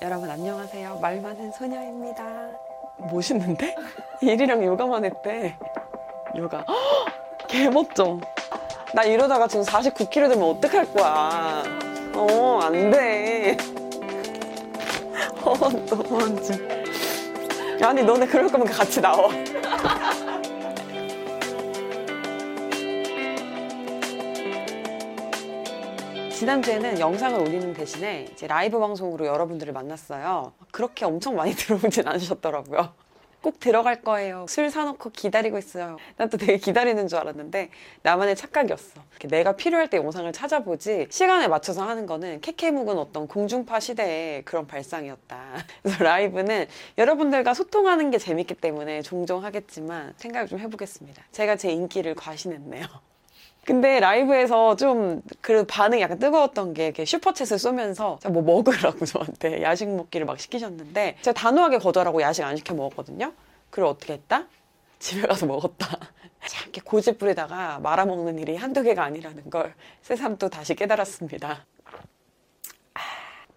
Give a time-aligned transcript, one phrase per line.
[0.00, 0.98] 여러분 안녕하세요.
[1.00, 2.24] 말 많은 소녀입니다.
[3.10, 3.74] 멋있는데?
[4.22, 5.56] 일이랑 요가만 했대.
[6.36, 6.64] 요가.
[6.68, 8.20] 헉, 개멋져.
[8.94, 11.64] 나 이러다가 지금 49kg 되면 어떡할 거야.
[12.14, 13.56] 어, 안 돼.
[15.42, 15.54] 어,
[15.86, 16.52] 너무 지
[17.82, 19.28] 아니, 너네 그럴 거면 같이 나와.
[26.38, 30.52] 지난주에는 영상을 올리는 대신에 이제 라이브 방송으로 여러분들을 만났어요.
[30.70, 32.92] 그렇게 엄청 많이 들어오진 않으셨더라고요.
[33.40, 34.46] 꼭 들어갈 거예요.
[34.48, 35.96] 술 사놓고 기다리고 있어요.
[36.16, 37.70] 난 또 되게 기다리는 줄 알았는데
[38.02, 39.00] 나만의 착각이었어.
[39.24, 45.38] 내가 필요할 때 영상을 찾아보지 시간에 맞춰서 하는 거는 케케묵은 어떤 공중파 시대의 그런 발상이었다.
[45.82, 46.66] 그래서 라이브는
[46.98, 51.20] 여러분들과 소통하는 게 재밌기 때문에 종종 하겠지만 생각을 좀 해보겠습니다.
[51.32, 53.07] 제가 제 인기를 과신했네요.
[53.68, 59.88] 근데 라이브에서 좀 그 반응이 약간 뜨거웠던 게 이렇게 슈퍼챗을 쏘면서 뭐 먹으라고 저한테 야식
[59.88, 63.32] 먹기를 막 시키셨는데 제가 단호하게 거절하고 야식 안 시켜 먹었거든요.
[63.70, 64.44] 그걸 어떻게 했다?
[64.98, 65.86] 집에 가서 먹었다.
[66.46, 71.64] 참 이렇게 고집 부리다가 말아먹는 일이 한두 개가 아니라는 걸 새삼 또 다시 깨달았습니다.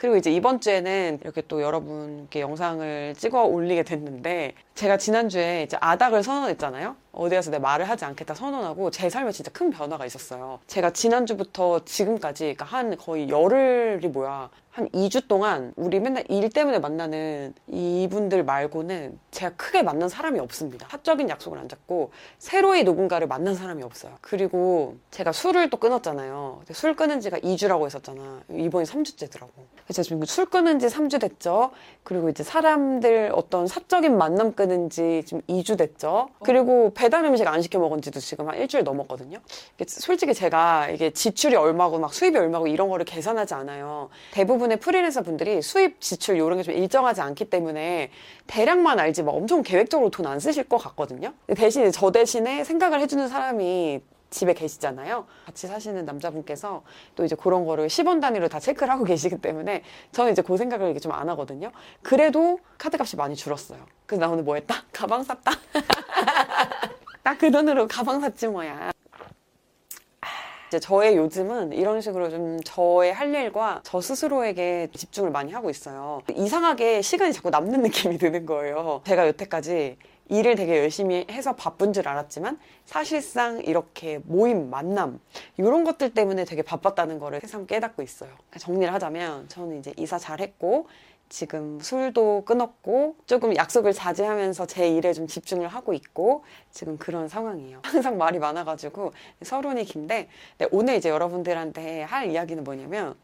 [0.01, 6.23] 그리고 이제 이번 주에는 이렇게 또 여러분께 영상을 찍어 올리게 됐는데 제가 지난주에 이제 아닥을
[6.23, 6.95] 선언했잖아요.
[7.11, 10.59] 어디 가서 내 말을 하지 않겠다 선언하고 제 삶에 진짜 큰 변화가 있었어요.
[10.65, 16.79] 제가 지난주부터 지금까지 그러니까 한 거의 열흘이 뭐야 한 2주 동안 우리 맨날 일 때문에
[16.79, 20.87] 만나는 이분들 말고는 제가 크게 만난 사람이 없습니다.
[20.89, 24.13] 사적인 약속을 안 잡고 새로이 누군가를 만난 사람이 없어요.
[24.21, 26.61] 그리고 제가 술을 또 끊었잖아요.
[26.71, 28.43] 술 끊은 지가 2주라고 했었잖아.
[28.49, 29.49] 이번이 3주째더라고.
[29.83, 31.71] 그래서 지금 술 끊은 지 3주 됐죠.
[32.03, 36.29] 그리고 이제 사람들 어떤 사적인 만남 끊은 지 지금 2주 됐죠.
[36.43, 39.39] 그리고 배달 음식 안 시켜 먹은 지도 지금 한 일주일 넘었거든요.
[39.85, 44.07] 솔직히 제가 이게 지출이 얼마고 막 수입이 얼마고 이런 거를 계산하지 않아요.
[44.31, 48.11] 대부분 의 프리랜서 분들이 수입, 지출 이런 게 좀 일정하지 않기 때문에
[48.45, 51.33] 대략만 알지 막 엄청 계획적으로 돈 안 쓰실 것 같거든요.
[51.55, 55.25] 대신 저 대신에 생각을 해주는 사람이 집에 계시잖아요.
[55.45, 56.83] 같이 사시는 남자분께서
[57.15, 60.91] 또 이제 그런 거를 10원 단위로 다 체크를 하고 계시기 때문에 저는 이제 그 생각을
[60.91, 61.71] 이게 좀 안 하거든요.
[62.01, 63.79] 그래도 카드 값이 많이 줄었어요.
[64.05, 64.83] 그래서 나 오늘 뭐 했다?
[64.93, 65.51] 가방 샀다?
[67.23, 68.91] 딱 그 돈으로 가방 샀지 뭐야.
[70.71, 76.21] 이제 저의 요즘은 이런 식으로 좀 저의 할 일과 저 스스로에게 집중을 많이 하고 있어요.
[76.33, 79.01] 이상하게 시간이 자꾸 남는 느낌이 드는 거예요.
[79.05, 79.97] 제가 여태까지
[80.29, 85.19] 일을 되게 열심히 해서 바쁜 줄 알았지만 사실상 이렇게 모임, 만남
[85.57, 88.29] 이런 것들 때문에 되게 바빴다는 거를 새삼 깨닫고 있어요.
[88.57, 90.87] 정리를 하자면 저는 이제 이사 잘했고
[91.31, 97.79] 지금 술도 끊었고 조금 약속을 자제하면서 제 일에 좀 집중을 하고 있고 지금 그런 상황이에요.
[97.87, 100.27] 항상 말이 많아가지고 서론이 긴데
[100.71, 103.15] 오늘 이제 여러분들한테 할 이야기는 뭐냐면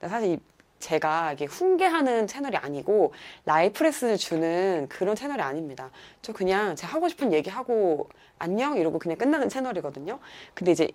[0.00, 0.38] 사실
[0.78, 3.12] 제가 이게 훈계하는 채널이 아니고
[3.44, 5.90] 라이프 레슨을 주는 그런 채널이 아닙니다.
[6.22, 8.08] 저 그냥 제가 하고 싶은 얘기하고
[8.38, 10.20] 안녕 이러고 그냥 끝나는 채널이거든요.
[10.54, 10.88] 근데 이제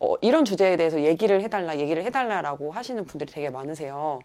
[0.00, 4.20] 어, 이런 주제에 대해서 얘기를 해달라, 얘기를 해달라라고 하시는 분들이 되게 많으세요.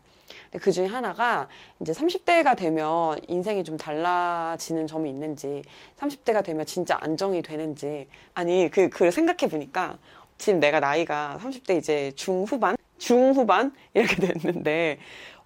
[0.52, 1.48] 근데 그 중에 하나가
[1.80, 5.64] 이제 30대가 되면 인생이 좀 달라지는 점이 있는지,
[5.98, 9.98] 30대가 되면 진짜 안정이 되는지, 아니, 그, 그 생각해 보니까
[10.38, 12.76] 지금 내가 나이가 30대 이제 중후반?
[12.98, 13.74] 중후반?
[13.94, 15.00] 이렇게 됐는데,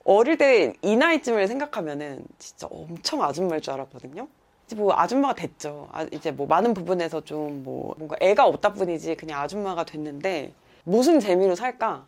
[0.06, 4.28] 어릴 때 이 나이쯤을 생각하면은 진짜 엄청 아줌마일 줄 알았거든요.
[4.66, 5.90] 이제 뭐 아줌마가 됐죠.
[5.92, 10.54] 아, 이제 뭐 많은 부분에서 좀 뭐 뭔가 애가 없다 뿐이지 그냥 아줌마가 됐는데
[10.84, 12.06] 무슨 재미로 살까?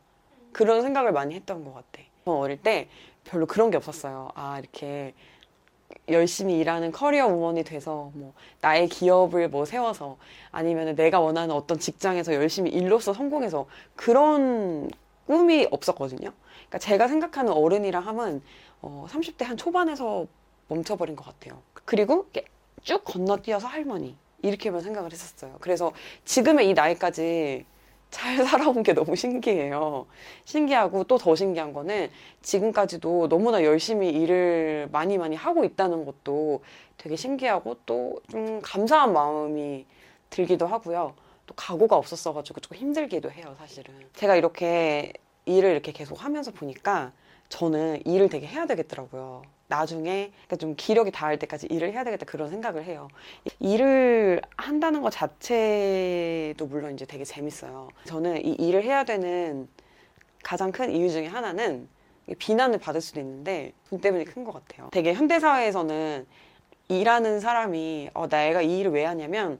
[0.51, 2.03] 그런 생각을 많이 했던 것 같아.
[2.25, 2.87] 어릴 때
[3.25, 4.29] 별로 그런 게 없었어요.
[4.35, 5.13] 아, 이렇게
[6.09, 10.17] 열심히 일하는 커리어 우먼이 돼서 뭐 나의 기업을 뭐 세워서
[10.51, 14.89] 아니면 내가 원하는 어떤 직장에서 열심히 일로서 성공해서 그런
[15.27, 16.31] 꿈이 없었거든요.
[16.53, 18.41] 그러니까 제가 생각하는 어른이라 함은
[18.81, 20.25] 어, 30대 한 초반에서
[20.67, 21.61] 멈춰버린 것 같아요.
[21.85, 22.27] 그리고
[22.83, 25.57] 쭉 건너뛰어서 할머니 이렇게만 생각을 했었어요.
[25.59, 25.91] 그래서
[26.25, 27.65] 지금의 이 나이까지
[28.11, 30.05] 잘 살아온 게 너무 신기해요.
[30.45, 32.09] 신기하고 또 더 신기한 거는
[32.41, 36.63] 지금까지도 너무나 열심히 일을 많이 많이 하고 있다는 것도
[36.97, 39.85] 되게 신기하고 또 좀 감사한 마음이
[40.29, 41.15] 들기도 하고요.
[41.47, 43.93] 또 각오가 없었어가지고 조금 힘들기도 해요, 사실은.
[44.13, 45.13] 제가 이렇게
[45.45, 47.11] 일을 이렇게 계속 하면서 보니까
[47.49, 49.43] 저는 일을 되게 해야 되겠더라고요.
[49.67, 53.07] 나중에 그러니까 좀 기력이 닿을 때까지 일을 해야 되겠다 그런 생각을 해요.
[53.59, 57.89] 일을 한다는 것 자체도 물론 이제 되게 재밌어요.
[58.05, 59.67] 저는 이 일을 해야 되는
[60.43, 61.87] 가장 큰 이유 중에 하나는
[62.39, 64.89] 비난을 받을 수도 있는데 돈 때문에 큰 것 같아요.
[64.91, 66.25] 되게 현대사회에서는
[66.87, 69.59] 일하는 사람이 어, 내가 이 일을 왜 하냐면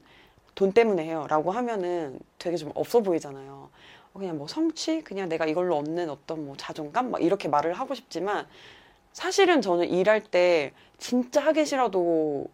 [0.54, 3.68] 돈 때문에 해요 라고 하면은 되게 좀 없어 보이잖아요.
[4.12, 5.02] 그냥 뭐 성취?
[5.02, 7.10] 그냥 내가 이걸로 얻는 어떤 뭐 자존감?
[7.10, 8.46] 막 이렇게 말을 하고 싶지만
[9.16, 12.48] 사실은 저는 일할 때 진짜 하기 싫어도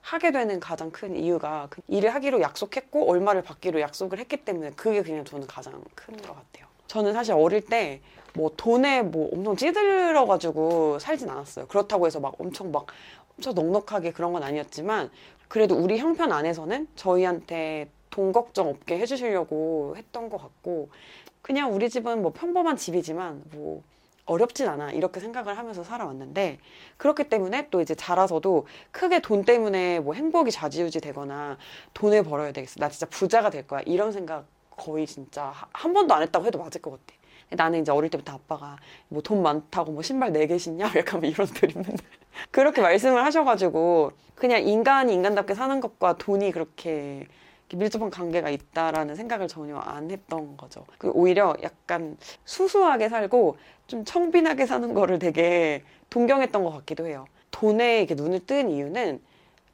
[0.00, 5.02] 하게 되는 가장 큰 이유가 그 일을 하기로 약속했고 얼마를 받기로 약속을 했기 때문에 그게
[5.02, 6.66] 그냥 저는 가장 큰 것 같아요.
[6.86, 8.00] 저는 사실 어릴 때
[8.36, 11.66] 뭐 돈에 뭐 엄청 찌들어 가지고 살진 않았어요.
[11.66, 12.86] 그렇다고 해서 막 엄청 막
[13.36, 15.10] 엄청 넉넉하게 그런 건 아니었지만
[15.48, 20.90] 그래도 우리 형편 안에서는 저희한테 돈 걱정 없게 해주시려고 했던 것 같고
[21.42, 23.82] 그냥 우리 집은 뭐 평범한 집이지만 뭐
[24.26, 24.92] 어렵진 않아.
[24.92, 26.58] 이렇게 생각을 하면서 살아왔는데
[26.96, 31.58] 그렇기 때문에 또 이제 자라서도 크게 돈 때문에 뭐 행복이 좌지우지 되거나
[31.92, 32.76] 돈을 벌어야 되겠어.
[32.78, 33.80] 나 진짜 부자가 될 거야.
[33.86, 37.14] 이런 생각 거의 진짜 한 번도 안 했다고 해도 맞을 것 같아.
[37.50, 38.76] 나는 이제 어릴 때부터 아빠가
[39.08, 40.86] 뭐 돈 많다고 뭐 신발 네 개 신냐?
[40.96, 41.84] 약간 뭐 이런 맨날
[42.50, 47.26] 그렇게 말씀을 하셔가지고 그냥 인간이 인간답게 사는 것과 돈이 그렇게
[47.72, 50.84] 밀접한 관계가 있다라는 생각을 전혀 안 했던 거죠.
[50.98, 53.56] 그 오히려 약간 수수하게 살고
[53.86, 57.26] 좀 청빈하게 사는 거를 되게 동경했던 것 같기도 해요.
[57.50, 59.20] 돈에 이렇게 눈을 뜬 이유는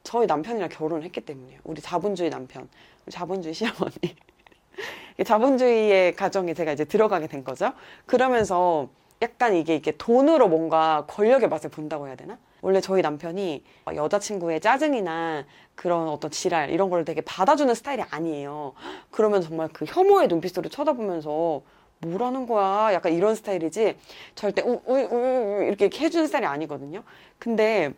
[0.03, 1.61] 저희 남편이랑 결혼을 했기 때문이에요.
[1.65, 2.69] 우리 자본주의 남편,
[3.11, 4.17] 자본주의 시어머니.
[5.25, 7.73] 자본주의의 가정에 제가 이제 들어가게 된 거죠.
[8.07, 8.89] 그러면서
[9.23, 12.39] 약간 이게 이게 돈으로 뭔가 권력의 맛을 본다고 해야 되나?
[12.63, 13.65] 원래 저희 남편이
[13.95, 18.75] 여자친구의 짜증이나 그런 어떤 지랄 이런 걸 되게 받아주는 스타일이 아니에요.
[19.11, 21.63] 그러면 정말 그 혐오의 눈빛으로 쳐다보면서
[22.01, 22.93] 뭐라는 거야?
[22.93, 23.97] 약간 이런 스타일이지
[24.35, 27.03] 절대 우, 우, 우, 이렇게, 이렇게 해주는 스타일이 아니거든요.
[27.39, 27.93] 근데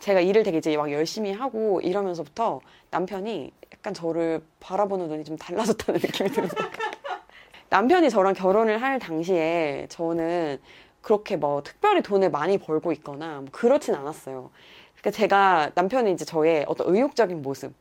[0.00, 2.60] 제가 일을 되게 이제 막 열심히 하고 이러면서부터
[2.90, 6.50] 남편이 약간 저를 바라보는 눈이 좀 달라졌다는 느낌이 들어요.
[7.70, 10.58] 남편이 저랑 결혼을 할 당시에 저는
[11.08, 14.50] 그렇게 뭐 특별히 돈을 많이 벌고 있거나 뭐 그렇진 않았어요.
[15.00, 17.72] 그러니까 제가 남편이 이제 저의 어떤 의욕적인 모습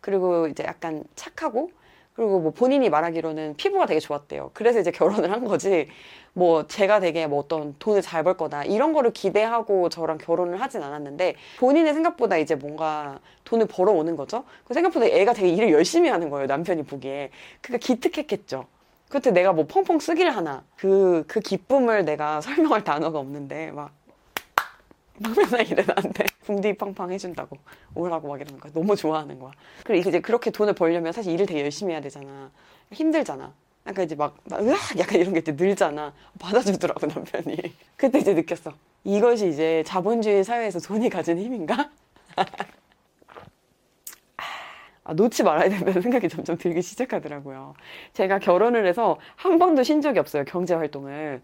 [0.00, 1.70] 그리고 이제 약간 착하고
[2.14, 4.50] 그리고 뭐 본인이 말하기로는 피부가 되게 좋았대요.
[4.52, 5.88] 그래서 이제 결혼을 한 거지.
[6.32, 10.82] 뭐 제가 되게 뭐 어떤 돈을 잘 벌 거다 이런 거를 기대하고 저랑 결혼을 하진
[10.82, 14.42] 않았는데 본인의 생각보다 이제 뭔가 돈을 벌어오는 거죠.
[14.64, 16.48] 그 생각보다 애가 되게 일을 열심히 하는 거예요.
[16.48, 17.30] 남편이 보기에.
[17.60, 18.66] 그러니까 기특했겠죠.
[19.08, 20.64] 그때 내가 뭐 펑펑 쓰기를 하나.
[20.76, 23.92] 그, 그 기쁨을 내가 설명할 단어가 없는데 막,
[25.18, 26.24] 막 맨날 이래 나한테.
[26.44, 27.56] 붕디 팡팡 해준다고.
[27.94, 28.72] 오라고 막 이러는 거야.
[28.72, 29.52] 너무 좋아하는 거야.
[29.84, 32.50] 그리고 이제 그렇게 돈을 벌려면 사실 일을 되게 열심히 해야 되잖아.
[32.92, 33.52] 힘들잖아.
[33.86, 34.98] 약간 이제 막, 막 으악!
[34.98, 36.12] 약간 이런 게 이제 늘잖아.
[36.38, 37.56] 받아주더라고 남편이.
[37.96, 38.72] 그때 이제 느꼈어.
[39.04, 41.90] 이것이 이제 자본주의 사회에서 돈이 가진 힘인가?
[45.06, 47.74] 아, 놓지 말아야 된다는 생각이 점점 들기 시작하더라고요.
[48.12, 50.44] 제가 결혼을 해서 한 번도 쉰 적이 없어요.
[50.44, 51.40] 경제 활동을.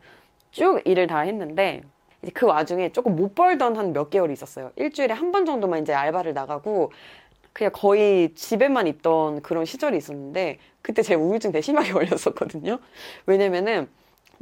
[0.51, 1.83] 쭉 일을 다 했는데
[2.35, 4.71] 그 와중에 조금 못 벌던 한 몇 개월이 있었어요.
[4.77, 6.93] 일주일에 한 번 정도만 이제 알바를 나가고
[7.53, 12.79] 그냥 거의 집에만 있던 그런 시절이 있었는데 그때 제 우울증 되게 심하게 걸렸었거든요.
[13.27, 13.89] 왜냐면은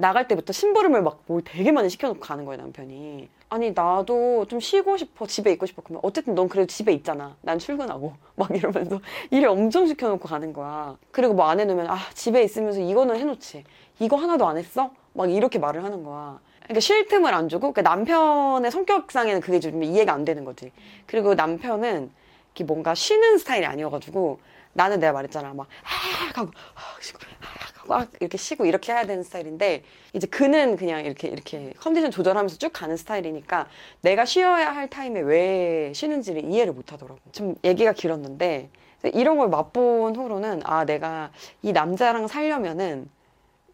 [0.01, 3.29] 나갈 때부터 심부름을 막 뭘 되게 많이 시켜놓고 가는 거예요, 남편이.
[3.51, 5.27] 아니, 나도 좀 쉬고 싶어.
[5.27, 5.83] 집에 있고 싶어.
[5.83, 7.37] 그러면 어쨌든 넌 그래도 집에 있잖아.
[7.43, 8.15] 난 출근하고.
[8.37, 9.01] 막 이러면서
[9.31, 10.97] 일을 엄청 시켜놓고 가는 거야.
[11.11, 13.65] 그리고 뭐 안 해놓으면, 아, 집에 있으면서 이거는 해놓지.
[13.99, 14.91] 이거 하나도 안 했어?
[15.13, 16.41] 막 이렇게 말을 하는 거야.
[16.63, 20.73] 그러니까 쉴 틈을 안 주고, 그러니까 남편의 성격상에는 그게 좀 이해가 안 되는 거지.
[21.07, 22.11] 그리고 남편은
[22.55, 24.39] 이렇게 뭔가 쉬는 스타일이 아니어가지고,
[24.73, 25.53] 나는 내가 말했잖아.
[25.53, 27.19] 막, 아, 하고, 아, 쉬고,
[27.91, 29.83] 꽉 이렇게 쉬고 이렇게 해야 되는 스타일인데
[30.13, 33.67] 이제 그는 그냥 이렇게 이렇게 컨디션 조절하면서 쭉 가는 스타일이니까
[34.03, 37.19] 내가 쉬어야 할 타임에 왜 쉬는지를 이해를 못 하더라고.
[37.33, 38.71] 좀 얘기가 길었는데
[39.13, 41.33] 이런 걸 맛본 후로는 아 내가
[41.63, 43.11] 이 남자랑 살려면은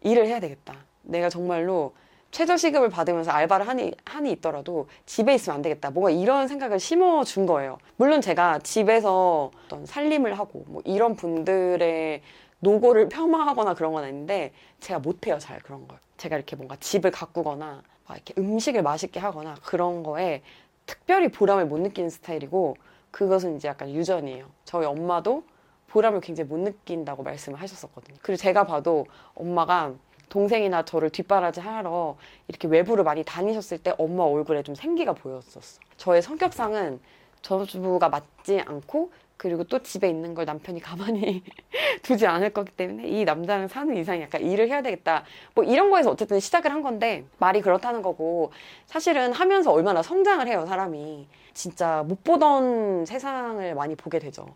[0.01, 0.73] 일을 해야 되겠다.
[1.03, 1.93] 내가 정말로
[2.31, 5.91] 최저 시급을 받으면서 알바를 하니, 하니 있더라도 집에 있으면 안 되겠다.
[5.91, 7.77] 뭔가 이런 생각을 심어준 거예요.
[7.97, 12.21] 물론 제가 집에서 어떤 살림을 하고 뭐 이런 분들의
[12.59, 15.99] 노고를 폄하하거나 그런 건 아닌데 제가 못해요 잘 그런 걸.
[16.17, 20.41] 제가 이렇게 뭔가 집을 가꾸거나 이렇게 음식을 맛있게 하거나 그런 거에
[20.85, 22.77] 특별히 보람을 못 느끼는 스타일이고
[23.11, 24.47] 그것은 이제 약간 유전이에요.
[24.65, 25.43] 저희 엄마도
[25.87, 28.17] 보람을 굉장히 못 느낀다고 말씀을 하셨었거든요.
[28.21, 29.93] 그리고 제가 봐도 엄마가
[30.29, 35.79] 동생이나 저를 뒷바라지 하러 이렇게 외부를 많이 다니셨을 때 엄마 얼굴에 좀 생기가 보였었어.
[35.95, 36.99] 저의 성격상은
[37.41, 41.43] 저주부가 맞지 않고 그리고 또 집에 있는 걸 남편이 가만히
[42.03, 45.23] 두지 않을 거기 때문에 이 남자랑 사는 이상 약간 일을 해야 되겠다.
[45.53, 48.51] 뭐 이런 거에서 어쨌든 시작을 한 건데 말이 그렇다는 거고
[48.87, 51.27] 사실은 하면서 얼마나 성장을 해요, 사람이.
[51.53, 54.47] 진짜 못 보던 세상을 많이 보게 되죠.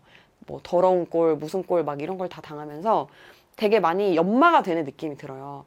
[0.46, 3.08] 뭐 더러운 꼴, 무슨 꼴 막 이런 걸 다 당하면서
[3.56, 5.64] 되게 많이 연마가 되는 느낌이 들어요.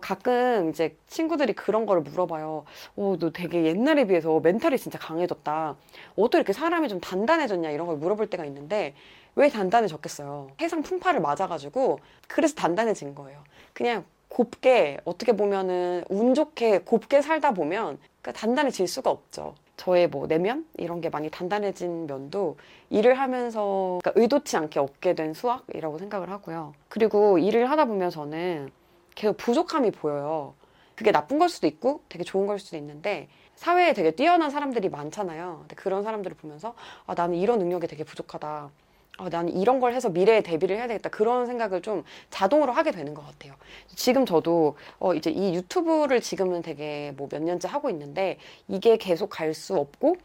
[0.00, 2.64] 가끔 이제 친구들이 그런 거를 물어봐요.
[2.96, 5.76] 어, 너 되게 옛날에 비해서 멘탈이 진짜 강해졌다.
[6.16, 8.94] 어떻게 이렇게 사람이 좀 단단해졌냐 이런 걸 물어볼 때가 있는데
[9.36, 10.50] 왜 단단해졌겠어요?
[10.58, 11.98] 세상 풍파를 맞아가지고
[12.28, 13.42] 그래서 단단해진 거예요.
[13.72, 19.54] 그냥 곱게 어떻게 보면은 운 좋게 곱게 살다 보면 그러니까 단단해질 수가 없죠.
[19.76, 22.56] 저의 뭐 내면 이런 게 많이 단단해진 면도
[22.90, 26.74] 일을 하면서 그러니까 의도치 않게 얻게 된 수학이라고 생각을 하고요.
[26.88, 28.70] 그리고 일을 하다 보면 저는
[29.14, 30.54] 계속 부족함이 보여요.
[30.96, 35.58] 그게 나쁜 걸 수도 있고 되게 좋은 걸 수도 있는데 사회에 되게 뛰어난 사람들이 많잖아요.
[35.60, 36.74] 근데 그런 사람들을 보면서
[37.06, 38.70] 아, 나는 이런 능력이 되게 부족하다.
[39.18, 41.08] 아, 나는 이런 걸 해서 미래에 대비를 해야 되겠다.
[41.08, 43.54] 그런 생각을 좀 자동으로 하게 되는 것 같아요.
[43.94, 49.30] 지금 저도 어, 이제 이 유튜브를 지금은 되게 뭐 몇 년째 하고 있는데 이게 계속
[49.30, 50.16] 갈 수 없고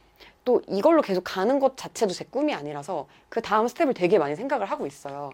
[0.45, 4.65] 또 이걸로 계속 가는 것 자체도 제 꿈이 아니라서 그 다음 스텝을 되게 많이 생각을
[4.65, 5.31] 하고 있어요.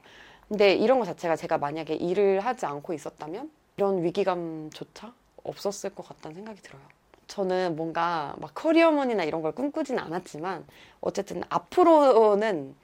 [0.47, 6.35] 근데 이런 것 자체가 제가 만약에 일을 하지 않고 있었다면 이런 위기감조차 없었을 것 같다는
[6.35, 6.81] 생각이 들어요.
[7.27, 10.65] 저는 뭔가 막 커리어먼이나 이런 걸 꿈꾸진 않았지만
[11.01, 12.75] 어쨌든 앞으로는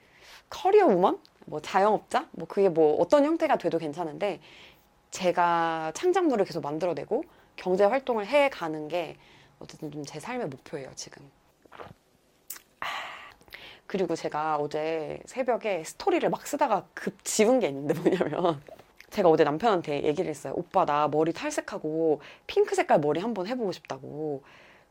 [0.50, 1.18] 커리어 우먼?
[1.46, 2.28] 뭐 자영업자?
[2.32, 4.40] 뭐 그게 뭐 어떤 형태가 돼도 괜찮은데
[5.10, 7.24] 제가 창작물을 계속 만들어내고
[7.56, 9.16] 경제 활동을 해 가는 게
[9.60, 11.22] 어쨌든 좀 제 삶의 목표예요, 지금.
[13.92, 18.60] 아, 그리고 제가 어제 새벽에 스토리를 막 쓰다가 급 지운 게 있는데 뭐냐면
[19.10, 20.54] 제가 어제 남편한테 얘기를 했어요.
[20.56, 24.42] 오빠 나 머리 탈색하고 핑크 색깔 머리 한번 해보고 싶다고.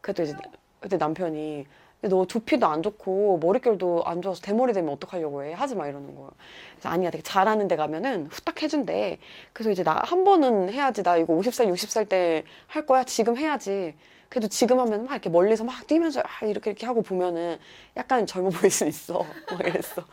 [0.01, 0.35] 그래도 이제
[0.79, 1.65] 그때 남편이
[2.03, 6.31] 너 두피도 안 좋고 머릿결도 안 좋아서 대머리 되면 어떡하려고 해 하지 마 이러는 거예요.
[6.73, 9.19] 그래서 아니야 되게 잘하는 데 가면은 후딱 해준대.
[9.53, 13.93] 그래서 이제 나 한 번은 해야지 나 이거 50살 60살 때 할 거야 지금 해야지.
[14.29, 17.57] 그래도 지금 하면 막 이렇게 멀리서 막 뛰면서 아, 이렇게 이렇게 하고 보면은
[17.97, 19.25] 약간 젊어 보일 수 있어.
[19.51, 20.03] 막 이랬어.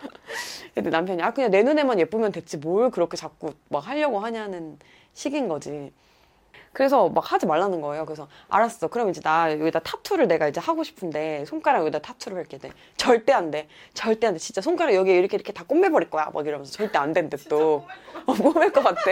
[0.75, 4.79] 근데 남편이 아 그냥 내 눈에만 예쁘면 됐지 뭘 그렇게 자꾸 막 하려고 하냐는
[5.15, 5.93] 식인 거지.
[6.73, 8.05] 그래서 막 하지 말라는 거예요.
[8.05, 8.89] 그래서 알았어.
[8.89, 12.71] 그럼 이제 나 여기다 타투를 내가 이제 하고 싶은데 손가락 여기다 타투를 할게 돼.
[12.97, 13.69] 절대 안 돼.
[13.95, 14.39] 절대 안 돼.
[14.39, 16.31] 진짜 손가락 여기 이렇게 이렇게 다 꿰매버릴 거야.
[16.33, 17.87] 막 이러면서 절대 안 된대 또.
[18.27, 19.03] 어, 꿰맬 것 같아.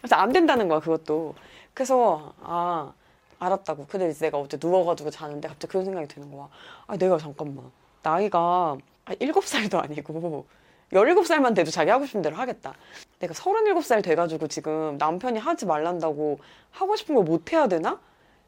[0.00, 1.34] 그래서 안 된다는 거야 그것도.
[1.74, 2.92] 그래서 아
[3.38, 3.86] 알았다고.
[3.88, 6.48] 근데 이제 내가 어제 누워가지고 자는데 갑자기 그런 생각이 드는 거야.
[6.86, 7.70] 아 내가 잠깐만
[8.02, 10.46] 나이가 아, 7살도 아니고
[10.92, 12.74] 17살만 돼도 자기 하고 싶은 대로 하겠다.
[13.20, 16.38] 내가 37살 돼가지고 지금 남편이 하지 말란다고
[16.70, 18.00] 하고 싶은 걸 못 해야 되나?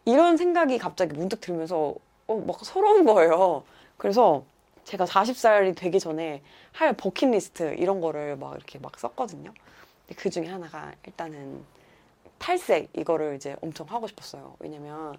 [0.04, 1.94] 이런 생각이 갑자기 문득 들면서
[2.26, 3.64] 어, 막 서러운 거예요.
[3.96, 4.44] 그래서
[4.84, 9.52] 제가 40살이 되기 전에 할 버킷리스트 이런 거를 막 이렇게 막 썼거든요.
[10.06, 11.62] 근데 그 중에 하나가 일단은
[12.38, 14.54] 탈색 이거를 이제 엄청 하고 싶었어요.
[14.60, 15.16] 왜냐면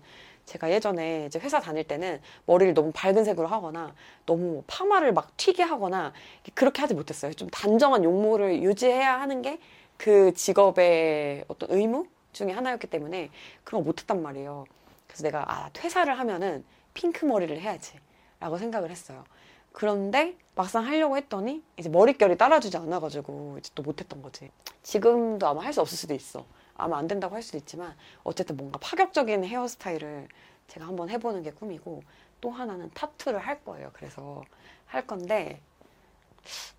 [0.51, 3.93] 제가 예전에 이제 회사 다닐 때는 머리를 너무 밝은 색으로 하거나
[4.25, 6.13] 너무 파마를 막 튀게 하거나
[6.53, 7.33] 그렇게 하지 못했어요.
[7.33, 9.59] 좀 단정한 용모를 유지해야 하는 게
[10.01, 13.29] 그 직업의 어떤 의무 중에 하나였기 때문에
[13.63, 14.65] 그런 거 못했단 말이에요.
[15.05, 16.65] 그래서 내가 아 퇴사를 하면은
[16.95, 17.99] 핑크 머리를 해야지
[18.39, 19.23] 라고 생각을 했어요.
[19.71, 24.49] 그런데 막상 하려고 했더니 이제 머릿결이 따라주지 않아가지고 이제 또 못했던 거지.
[24.81, 26.45] 지금도 아마 할 수 없을 수도 있어.
[26.81, 30.27] 아마 안 된다고 할 수도 있지만 어쨌든 뭔가 파격적인 헤어스타일을
[30.67, 32.01] 제가 한번 해보는 게 꿈이고
[32.41, 33.91] 또 하나는 타투를 할 거예요.
[33.93, 34.41] 그래서
[34.85, 35.61] 할 건데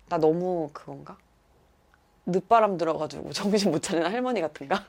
[0.09, 1.17] 나 너무 그건가?
[2.25, 4.85] 늦바람 들어가지고 정신 못 차리는 할머니 같은가?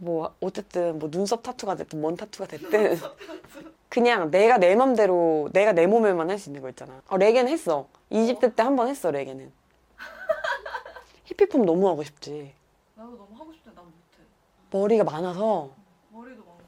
[0.00, 2.98] 뭐 어쨌든 뭐 눈썹 타투가 됐든 뭔 타투가 됐든
[3.88, 7.02] 그냥 내가 내 맘대로 내가 내 몸에만 할 수 있는 거 있잖아.
[7.08, 7.88] 어, 레게는 했어.
[8.12, 9.50] 20대 때 한 번 했어 레게는.
[11.24, 12.52] 히피폼 너무 하고 싶지.
[12.98, 14.26] 나도 너무 하고 싶은데 난 못해.
[14.72, 15.70] 머리가 많아서
[16.10, 16.64] 머리도 많고.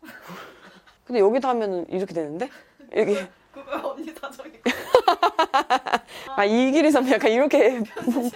[1.04, 2.48] 근데 여기다 하면은 이렇게 되는데?
[2.90, 4.52] 이게 그거 언니 사정이.
[6.36, 7.80] 아 이 길이 선배 약간 이렇게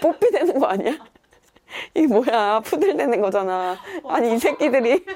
[0.01, 0.99] 뽀삐 되는 거 아니야?
[1.95, 3.77] 이게 뭐야 푸들 되는 거잖아
[4.07, 5.07] 아니 이 새끼들이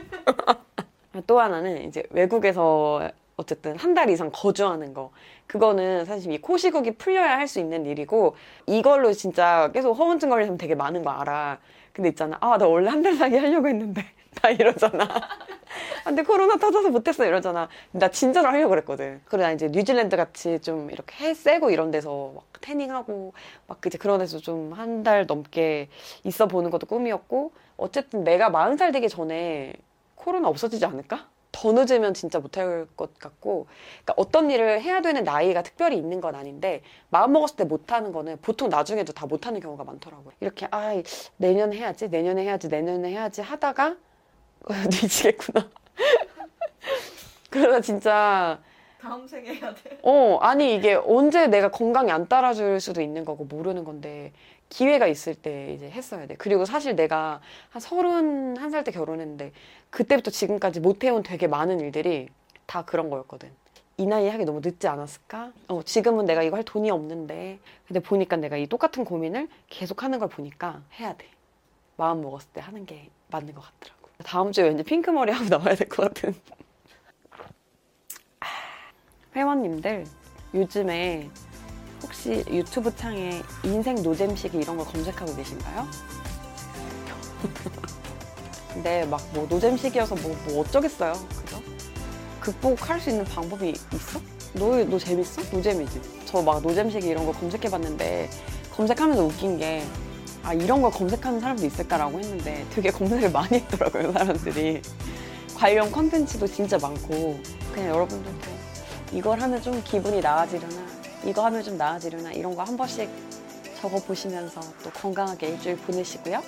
[1.26, 5.10] 또 하나는 이제 외국에서 어쨌든 한 달 이상 거주하는 거
[5.46, 10.74] 그거는 사실 이 코시국이 풀려야 할 수 있는 일이고 이걸로 진짜 계속 허언증 걸리면 되게
[10.74, 11.58] 많은 거 알아
[11.94, 14.04] 근데 있잖아 아 나 원래 한 달 살기 하려고 했는데
[14.42, 15.04] 다 이러잖아
[16.04, 17.68] 아, 근데 코로나 터져서 못했어 이러잖아.
[17.92, 19.20] 나 진짜로 하려고 그랬거든.
[19.26, 23.32] 그래 나 이제 뉴질랜드 같이 좀 이렇게 해 세고 이런 데서 막 태닝하고
[23.66, 25.88] 막 이제 그런 데서 좀 한 달 넘게
[26.24, 29.74] 있어 보는 것도 꿈이었고 어쨌든 내가 마흔 살 되기 전에
[30.14, 31.28] 코로나 없어지지 않을까?
[31.58, 33.66] 더 늦으면 진짜 못할 것 같고
[34.04, 38.38] 그러니까 어떤 일을 해야 되는 나이가 특별히 있는 건 아닌데 마음 먹었을 때 못하는 거는
[38.42, 40.32] 보통 나중에도 다 못하는 경우가 많더라고요.
[40.38, 40.92] 이렇게 아
[41.36, 43.96] 내년에 해야지 내년에 해야지 내년에 해야지 하다가
[44.90, 45.68] 뒤지겠구나.
[47.50, 48.60] 그러다 진짜
[49.00, 49.98] 다음 생에 해야 돼.
[50.02, 54.32] 어 아니 이게 언제 내가 건강이 안 따라줄 수도 있는 거고 모르는 건데
[54.68, 56.34] 기회가 있을 때 이제 했어야 돼.
[56.36, 59.52] 그리고 사실 내가 한 서른 한 살 때 결혼했는데
[59.90, 62.28] 그때부터 지금까지 못 해온 되게 많은 일들이
[62.66, 63.50] 다 그런 거였거든.
[63.96, 65.52] 이 나이에 하기 너무 늦지 않았을까?
[65.68, 67.58] 어, 지금은 내가 이거 할 돈이 없는데.
[67.86, 71.26] 근데 보니까 내가 이 똑같은 고민을 계속 하는 걸 보니까 해야 돼.
[71.96, 74.08] 마음 먹었을 때 하는 게 맞는 것 같더라고.
[74.24, 76.34] 다음 주에 왠지 핑크 머리 하고 나와야 될 것 같은.
[79.34, 80.04] 회원님들
[80.54, 81.28] 요즘에
[82.08, 85.86] 혹시 유튜브 창에 인생 노잼시기 이런 걸 검색하고 계신가요?
[88.72, 91.12] 근데 막 뭐 노잼시기여서 뭐, 뭐 어쩌겠어요.
[91.12, 91.62] 그죠?
[92.40, 94.20] 극복할 수 있는 방법이 있어?
[94.54, 95.42] 너, 너 재밌어?
[95.52, 96.00] 노잼이지.
[96.26, 98.30] 저 막 노잼시기 이런 거 검색해봤는데
[98.74, 99.84] 검색하면서 웃긴 게
[100.42, 104.80] 아, 이런 걸 검색하는 사람도 있을까라고 했는데 되게 검색을 많이 했더라고요, 사람들이.
[105.54, 107.38] 관련 컨텐츠도 진짜 많고
[107.74, 108.48] 그냥 여러분들도
[109.12, 113.08] 이걸 하면 좀 기분이 나아지려나 이거 하면 좀 나아지려나 이런 거 한 번씩
[113.80, 116.42] 적어 보시면서 또 건강하게 일주일 보내시고요.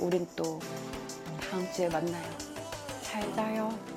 [0.00, 0.58] 우린 또
[1.50, 2.24] 다음 주에 만나요.
[3.02, 3.68] 잘 자요.
[3.86, 3.93] 끝.